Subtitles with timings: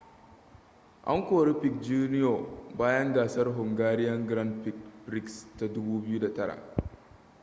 [1.11, 2.39] an kori piquet jr
[2.77, 4.53] bayan gasar hungarian grand
[5.05, 6.57] prix ta 2009